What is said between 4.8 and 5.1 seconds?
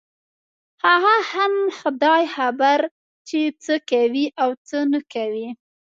نه